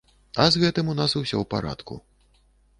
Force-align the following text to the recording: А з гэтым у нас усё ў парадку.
А 0.43 0.47
з 0.55 0.61
гэтым 0.63 0.89
у 0.95 0.95
нас 1.01 1.11
усё 1.21 1.29
ў 1.29 1.45
парадку. 1.53 2.03